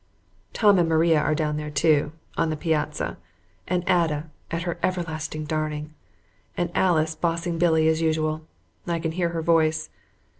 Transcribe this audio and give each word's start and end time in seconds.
Tom 0.51 0.79
and 0.79 0.89
Maria 0.89 1.19
are 1.21 1.35
down 1.35 1.57
there, 1.57 1.69
too, 1.69 2.11
on 2.35 2.49
the 2.49 2.57
piazza, 2.57 3.19
and 3.67 3.83
Ada 3.83 4.31
at 4.49 4.63
her 4.63 4.79
everlasting 4.81 5.45
darning, 5.45 5.93
and 6.57 6.71
Alice 6.73 7.13
bossing 7.13 7.59
Billy 7.59 7.87
as 7.87 8.01
usual. 8.01 8.41
I 8.87 8.97
can 8.97 9.11
hear 9.11 9.29
her 9.29 9.43
voice. 9.43 9.91